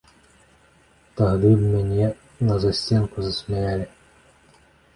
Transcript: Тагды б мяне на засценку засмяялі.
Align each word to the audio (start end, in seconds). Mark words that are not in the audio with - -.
Тагды 1.19 1.51
б 1.59 1.67
мяне 1.75 2.07
на 2.49 2.57
засценку 2.65 3.17
засмяялі. 3.29 3.85